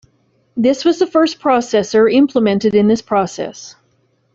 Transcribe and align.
This 0.57 0.83
was 0.83 0.97
the 0.97 1.05
first 1.05 1.39
processor 1.39 2.11
implemented 2.11 2.73
in 2.73 2.87
this 2.87 3.03
process. 3.03 3.75